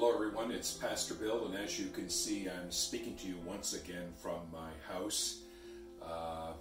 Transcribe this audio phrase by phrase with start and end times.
[0.00, 0.52] Hello, everyone.
[0.52, 4.38] It's Pastor Bill, and as you can see, I'm speaking to you once again from
[4.52, 5.40] my house.
[6.00, 6.52] Uh,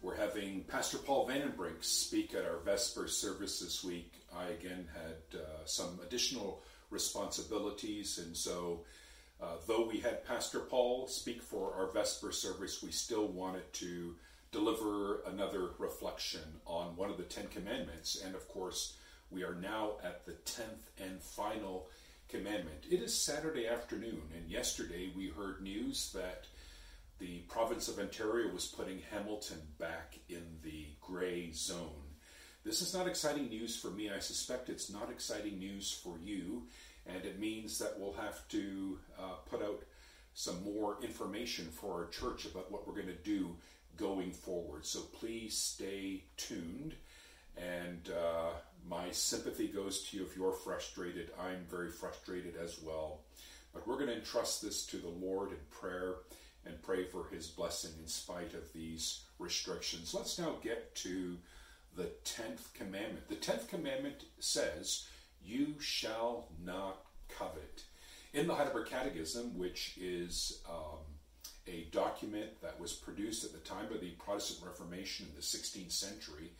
[0.00, 4.14] we're having Pastor Paul Vandenbrink speak at our Vesper service this week.
[4.34, 8.86] I again had uh, some additional responsibilities, and so
[9.38, 14.14] uh, though we had Pastor Paul speak for our Vesper service, we still wanted to
[14.50, 18.96] deliver another reflection on one of the Ten Commandments, and of course,
[19.30, 21.90] we are now at the tenth and final.
[22.90, 26.46] It is Saturday afternoon, and yesterday we heard news that
[27.18, 32.16] the province of Ontario was putting Hamilton back in the gray zone.
[32.64, 34.10] This is not exciting news for me.
[34.10, 36.64] I suspect it's not exciting news for you,
[37.06, 39.82] and it means that we'll have to uh, put out
[40.34, 43.56] some more information for our church about what we're going to do
[43.96, 44.84] going forward.
[44.84, 46.94] So please stay tuned.
[47.56, 48.52] And uh,
[48.86, 51.30] my sympathy goes to you if you're frustrated.
[51.40, 53.20] I'm very frustrated as well.
[53.72, 56.16] But we're going to entrust this to the Lord in prayer
[56.64, 60.14] and pray for his blessing in spite of these restrictions.
[60.14, 61.36] Let's now get to
[61.96, 63.28] the 10th commandment.
[63.28, 65.06] The 10th commandment says,
[65.42, 67.84] You shall not covet.
[68.34, 70.98] In the Heidelberg Catechism, which is um,
[71.66, 75.92] a document that was produced at the time of the Protestant Reformation in the 16th
[75.92, 76.50] century,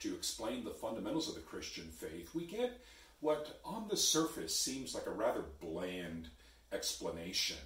[0.00, 2.80] to explain the fundamentals of the Christian faith, we get
[3.20, 6.28] what on the surface seems like a rather bland
[6.72, 7.56] explanation.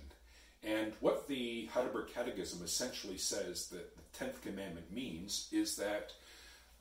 [0.62, 6.12] And what the Heidelberg Catechism essentially says that the 10th commandment means is that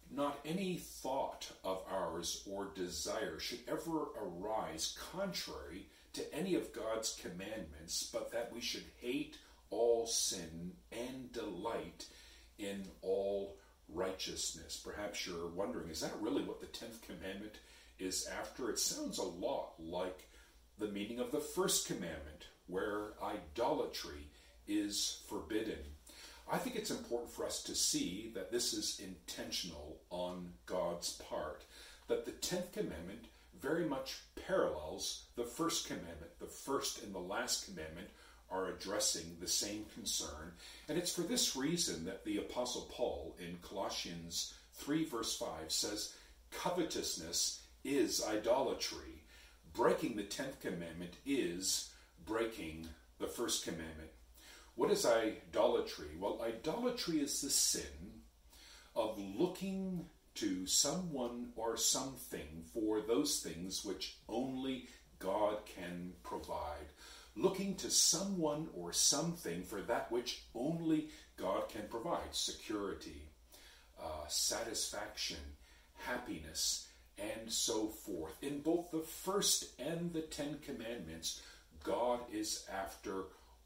[0.09, 7.19] not any thought of ours or desire should ever arise contrary to any of God's
[7.21, 9.37] commandments, but that we should hate
[9.69, 11.92] all sin and delight
[14.14, 14.81] righteousness.
[14.83, 17.56] Perhaps you're wondering, is that really what the 10th commandment
[18.00, 18.70] is after?
[18.70, 20.30] It sounds a lot like
[20.77, 24.27] the meaning of the first commandment, where idolatry
[24.67, 25.80] is forbidden.
[26.52, 31.64] I think it's important for us to see that this is intentional on God's part,
[32.08, 33.26] that the 10th commandment
[33.60, 36.37] very much parallels the first commandment.
[36.39, 38.10] The first and the last commandment
[38.53, 40.53] are addressing the same concern.
[40.87, 46.14] And it's for this reason that the Apostle Paul in Colossians 3, verse 5 says,
[46.52, 49.23] Covetousness is idolatry.
[49.73, 51.92] Breaking the 10th commandment is
[52.25, 52.87] breaking
[53.19, 54.11] the first commandment.
[54.75, 56.09] What is idolatry?
[56.19, 58.21] Well, idolatry is the sin
[58.95, 60.05] of looking
[60.36, 64.87] to someone or something for those things which only
[65.19, 66.89] God can provide
[67.36, 73.30] looking to someone or something for that which only God can provide security,
[74.02, 75.38] uh, satisfaction,
[75.93, 78.36] happiness, and so forth.
[78.42, 81.42] In both the first and the Ten Commandments,
[81.83, 83.26] God is after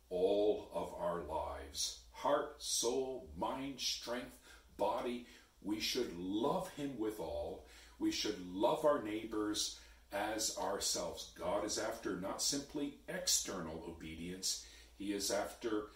[0.09, 4.35] all of our lives heart, soul, mind, strength,
[4.77, 5.27] body.
[5.61, 7.67] We should love Him with all.
[7.99, 9.79] We should love our neighbors
[10.13, 11.31] as ourselves.
[11.37, 14.65] God is after not simply external obedience,
[14.97, 15.87] He is after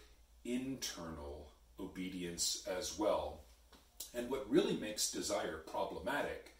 [0.44, 3.40] internal obedience as well.
[4.14, 6.54] And what really makes desire problematic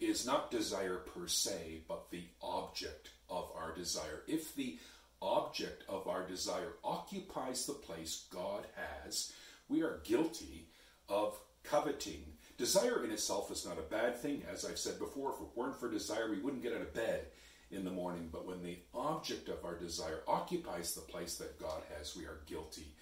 [0.00, 4.22] is not desire per se, but the object of our desire.
[4.26, 4.78] If the
[5.22, 9.32] object of our desire occupies the place God has,
[9.68, 10.68] we are guilty
[11.08, 12.24] of coveting
[12.56, 14.42] Desire in itself is not a bad thing.
[14.50, 17.26] As I've said before, if it weren't for desire, we wouldn't get out of bed
[17.70, 18.28] in the morning.
[18.30, 22.42] But when the object of our desire occupies the place that God has, we are
[22.46, 22.94] guilty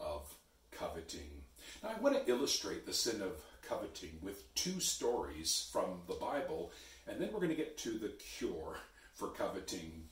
[0.00, 0.34] of
[0.72, 1.30] coveting.
[1.82, 3.32] Now, I want to illustrate the sin of
[3.66, 6.72] coveting with two stories from the Bible,
[7.06, 8.76] and then we're going to get to the cure
[9.14, 10.04] for coveting.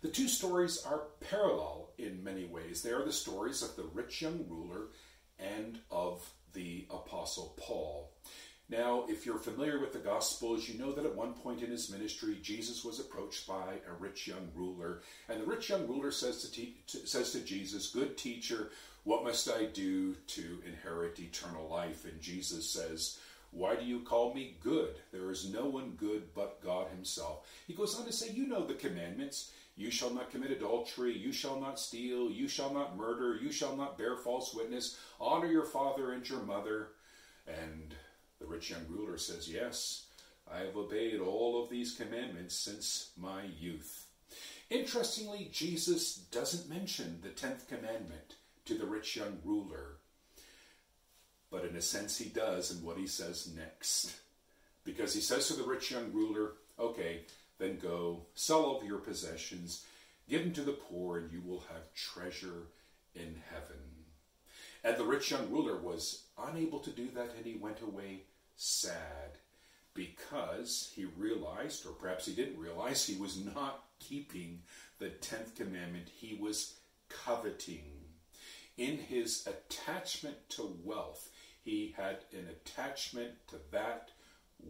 [0.00, 2.82] The two stories are parallel in many ways.
[2.82, 4.88] They are the stories of the rich young ruler
[5.38, 8.10] and of the Apostle Paul.
[8.70, 11.90] Now, if you're familiar with the Gospels, you know that at one point in his
[11.90, 15.00] ministry, Jesus was approached by a rich young ruler.
[15.28, 18.70] And the rich young ruler says to, te- says to Jesus, Good teacher,
[19.04, 22.04] what must I do to inherit eternal life?
[22.04, 23.18] And Jesus says,
[23.52, 24.96] Why do you call me good?
[25.12, 27.48] There is no one good but God Himself.
[27.66, 29.50] He goes on to say, You know the commandments.
[29.78, 31.16] You shall not commit adultery.
[31.16, 32.32] You shall not steal.
[32.32, 33.38] You shall not murder.
[33.40, 34.98] You shall not bear false witness.
[35.20, 36.88] Honor your father and your mother.
[37.46, 37.94] And
[38.40, 40.06] the rich young ruler says, Yes,
[40.52, 44.06] I have obeyed all of these commandments since my youth.
[44.68, 48.34] Interestingly, Jesus doesn't mention the tenth commandment
[48.64, 49.98] to the rich young ruler,
[51.52, 54.12] but in a sense he does in what he says next.
[54.84, 57.22] Because he says to the rich young ruler, Okay,
[57.58, 59.84] then go, sell all of your possessions,
[60.28, 62.66] Give them to the poor, and you will have treasure
[63.14, 63.80] in heaven.
[64.84, 68.24] And the rich young ruler was unable to do that, and he went away
[68.56, 69.38] sad
[69.94, 74.60] because he realized, or perhaps he didn't realize, he was not keeping
[74.98, 76.08] the tenth commandment.
[76.14, 76.74] He was
[77.08, 77.84] coveting.
[78.76, 81.30] In his attachment to wealth,
[81.64, 84.10] he had an attachment to that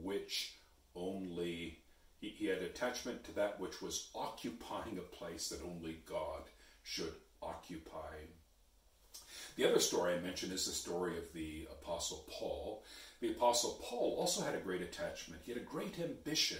[0.02, 0.54] which
[0.94, 1.80] only
[2.20, 6.42] he, he had attachment to that which was occupying a place that only God
[6.82, 8.14] should occupy.
[9.56, 12.84] The other story I mentioned is the story of the Apostle Paul.
[13.20, 15.42] The Apostle Paul also had a great attachment.
[15.44, 16.58] He had a great ambition,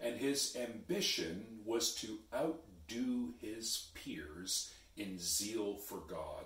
[0.00, 6.44] and his ambition was to outdo his peers in zeal for God.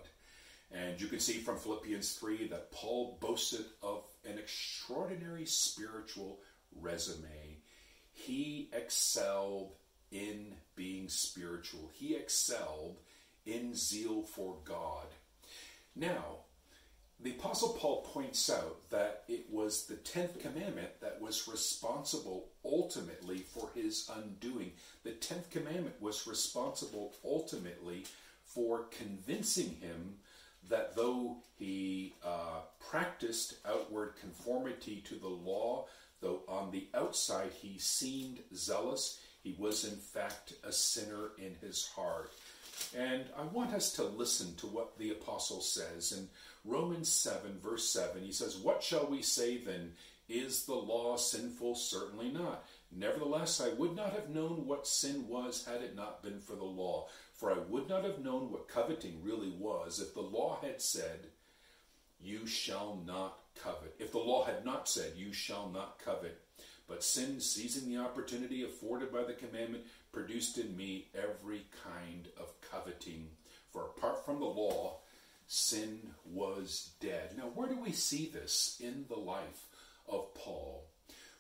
[0.73, 6.39] And you can see from Philippians 3 that Paul boasted of an extraordinary spiritual
[6.81, 7.59] resume.
[8.13, 9.73] He excelled
[10.11, 12.99] in being spiritual, he excelled
[13.47, 15.07] in zeal for God.
[15.95, 16.41] Now,
[17.23, 23.39] the Apostle Paul points out that it was the 10th commandment that was responsible ultimately
[23.39, 24.73] for his undoing.
[25.05, 28.07] The 10th commandment was responsible ultimately
[28.45, 30.15] for convincing him
[30.71, 35.87] that though he uh, practiced outward conformity to the law,
[36.21, 41.87] though on the outside he seemed zealous, he was in fact a sinner in his
[41.89, 42.33] heart.
[42.97, 46.29] And I want us to listen to what the apostle says in
[46.65, 48.23] Romans 7, verse 7.
[48.23, 49.93] He says, What shall we say then?
[50.29, 51.75] Is the law sinful?
[51.75, 52.65] Certainly not.
[52.93, 56.65] Nevertheless, I would not have known what sin was had it not been for the
[56.65, 57.09] law.
[57.35, 61.29] For I would not have known what coveting really was if the law had said,
[62.23, 63.95] You shall not covet.
[63.99, 66.41] If the law had not said, You shall not covet.
[66.89, 72.53] But sin, seizing the opportunity afforded by the commandment, produced in me every kind of
[72.69, 73.29] coveting.
[73.73, 74.99] For apart from the law,
[75.47, 77.37] sin was dead.
[77.37, 79.67] Now, where do we see this in the life
[80.09, 80.85] of Paul?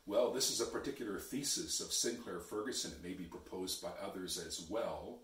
[0.06, 2.92] Well, this is a particular thesis of Sinclair Ferguson.
[2.92, 5.18] It may be proposed by others as well.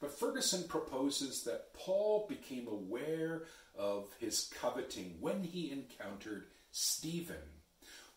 [0.00, 3.44] But Ferguson proposes that Paul became aware
[3.76, 7.36] of his coveting when he encountered Stephen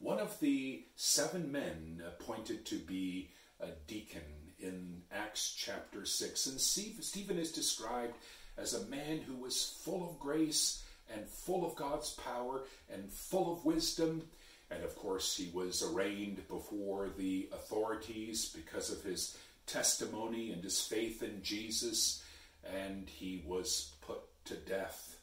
[0.01, 3.29] one of the seven men appointed to be
[3.59, 4.21] a deacon
[4.59, 6.47] in Acts chapter 6.
[6.47, 8.15] And Stephen is described
[8.57, 10.83] as a man who was full of grace
[11.13, 14.23] and full of God's power and full of wisdom.
[14.71, 19.37] And of course, he was arraigned before the authorities because of his
[19.71, 22.23] testimony and his faith in Jesus,
[22.63, 25.17] and he was put to death.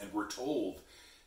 [0.00, 0.80] And we're told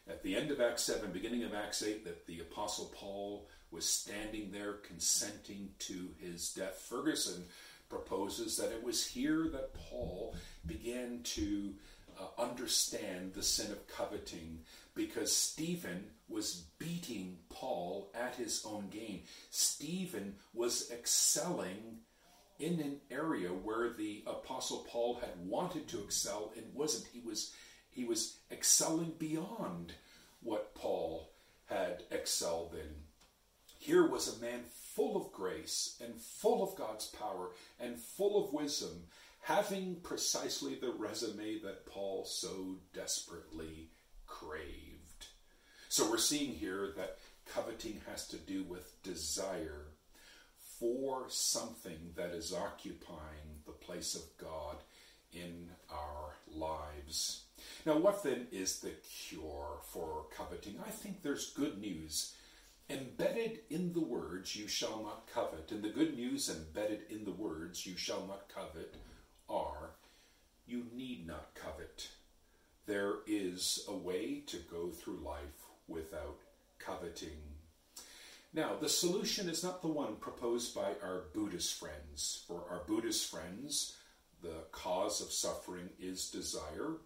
[0.10, 3.86] at the end of Acts 7, beginning of Acts 8, that the Apostle Paul was
[3.86, 6.86] standing there consenting to his death.
[6.90, 7.46] Ferguson
[7.90, 11.74] proposes that it was here that Paul began to
[12.20, 14.60] uh, understand the sin of coveting
[14.96, 19.22] because Stephen was beating Paul at his own game.
[19.52, 22.00] Stephen was excelling
[22.60, 27.08] in an area where the apostle Paul had wanted to excel and wasn't.
[27.14, 27.54] He was
[27.90, 29.94] he was excelling beyond
[30.42, 31.32] what Paul
[31.66, 33.04] had excelled in.
[33.78, 34.62] Here was a man
[34.96, 39.04] full of grace and full of God's power and full of wisdom,
[39.42, 43.90] having precisely the resume that Paul so desperately
[44.26, 45.28] craved.
[45.90, 49.93] So we're seeing here that coveting has to do with desire
[50.84, 54.76] for something that is occupying the place of God
[55.32, 57.46] in our lives.
[57.86, 58.92] Now, what then is the
[59.30, 60.76] cure for coveting?
[60.86, 62.36] I think there's good news
[62.90, 65.72] embedded in the words, you shall not covet.
[65.72, 68.96] And the good news embedded in the words, you shall not covet,
[69.48, 69.92] are
[70.68, 72.10] you need not covet.
[72.88, 76.40] There is a way to go through life without
[76.78, 77.53] coveting.
[78.54, 82.44] Now, the solution is not the one proposed by our Buddhist friends.
[82.48, 83.96] For our Buddhist friends,
[84.44, 86.98] the cause of suffering is desire.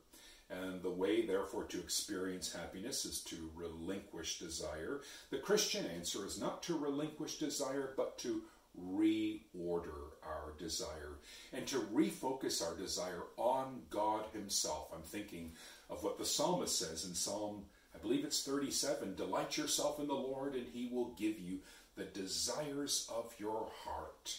[0.50, 5.02] And the way, therefore, to experience happiness is to relinquish desire.
[5.30, 8.44] The Christian answer is not to relinquish desire, but to
[8.78, 11.18] reorder our desire
[11.52, 14.90] and to refocus our desire on God Himself.
[14.94, 15.54] I'm thinking
[15.90, 17.66] of what the psalmist says in Psalm,
[17.98, 21.60] I believe it's 37 Delight yourself in the Lord, and He will give you
[21.96, 24.38] the desires of your heart.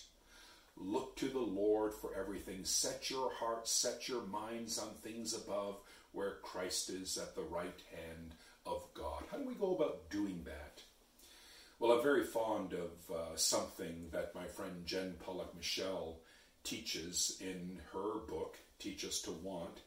[0.77, 2.65] Look to the Lord for everything.
[2.65, 5.81] Set your heart, set your minds on things above
[6.12, 8.35] where Christ is at the right hand
[8.65, 9.25] of God.
[9.33, 10.83] How do we go about doing that?
[11.81, 16.21] Well, I'm very fond of uh, something that my friend Jen Pollock Michel
[16.62, 19.81] teaches in her book, Teach Us to Want,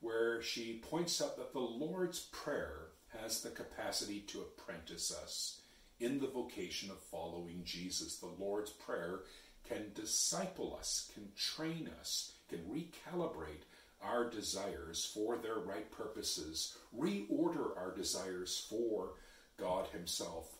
[0.00, 2.90] where she points out that the Lord's Prayer
[3.22, 5.60] has the capacity to apprentice us
[6.00, 8.16] in the vocation of following Jesus.
[8.16, 9.20] The Lord's Prayer
[9.68, 13.64] can disciple us, can train us, can recalibrate
[14.02, 19.14] our desires for their right purposes, reorder our desires for
[19.58, 20.52] God Himself.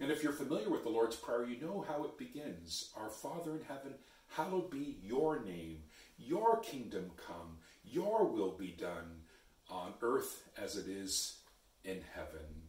[0.00, 3.52] And if you're familiar with the Lord's Prayer, you know how it begins Our Father
[3.52, 3.94] in heaven,
[4.28, 5.78] hallowed be your name,
[6.18, 9.22] your kingdom come, your will be done
[9.70, 11.36] on earth as it is
[11.84, 12.62] in heaven.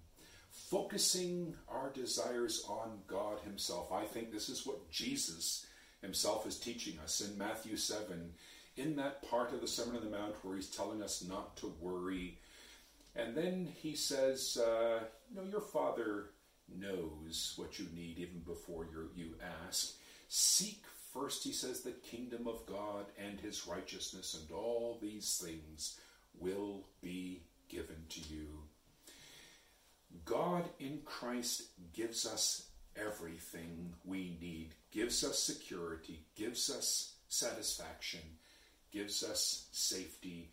[0.50, 3.92] Focusing our desires on God Himself.
[3.92, 5.66] I think this is what Jesus
[6.02, 8.32] Himself is teaching us in Matthew 7,
[8.78, 11.74] in that part of the Sermon on the Mount where He's telling us not to
[11.80, 12.40] worry.
[13.16, 16.32] And then He says, uh, You know, your Father
[16.74, 19.36] knows what you need even before you
[19.68, 19.96] ask.
[20.28, 26.00] Seek first, He says, the kingdom of God and His righteousness, and all these things
[26.38, 28.48] will be given to you.
[30.24, 38.22] God in Christ gives us everything we need, gives us security, gives us satisfaction,
[38.92, 40.52] gives us safety.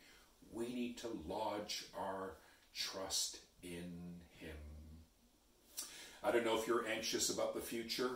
[0.53, 2.35] We need to lodge our
[2.75, 4.57] trust in Him.
[6.25, 8.11] I don't know if you're anxious about the future.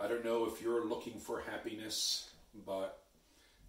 [0.00, 2.30] I don't know if you're looking for happiness,
[2.66, 3.00] but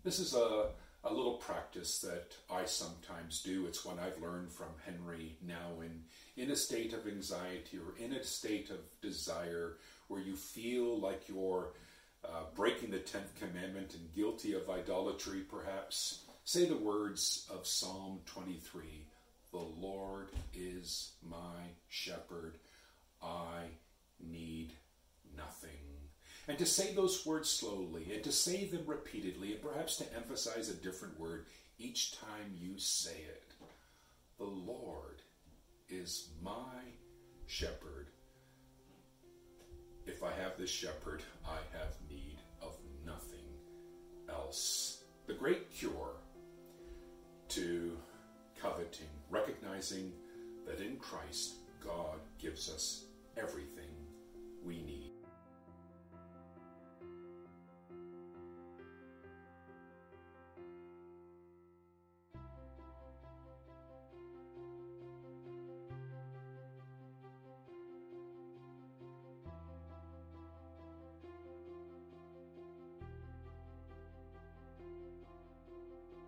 [0.03, 0.67] this is a,
[1.03, 3.65] a little practice that I sometimes do.
[3.67, 6.01] It's one I've learned from Henry Nouwen
[6.35, 9.77] in a state of anxiety or in a state of desire
[10.07, 11.73] where you feel like you're
[12.25, 18.19] uh, breaking the 10th commandment and guilty of idolatry, perhaps, say the words of Psalm
[18.25, 19.05] 23
[19.51, 22.57] The Lord is my shepherd,
[23.23, 23.67] I
[24.19, 24.73] need
[25.37, 25.98] nothing.
[26.49, 30.67] And to say those words slowly and to say them repeatedly and perhaps to emphasize
[30.67, 31.45] a different word
[31.77, 33.53] each time you say it.
[34.39, 35.21] The Lord
[35.89, 36.81] is my
[37.45, 38.07] shepherd.
[40.07, 42.75] If I have this shepherd, I have need of
[43.05, 43.45] nothing
[44.27, 45.03] else.
[45.27, 46.15] The great cure
[47.49, 47.95] to
[48.59, 50.13] coveting, recognizing
[50.65, 53.03] that in Christ, God gives us.